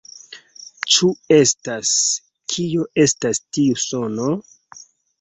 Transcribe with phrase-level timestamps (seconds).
[0.93, 1.93] Ĉu estas...
[2.57, 4.31] kio estas tiu sono?